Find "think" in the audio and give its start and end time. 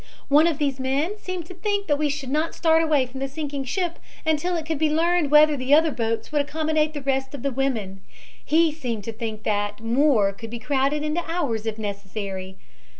1.53-1.85, 9.13-9.43